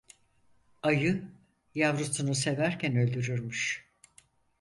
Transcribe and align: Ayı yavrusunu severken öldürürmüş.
Ayı 0.83 1.23
yavrusunu 1.75 2.35
severken 2.35 2.95
öldürürmüş. 2.95 3.85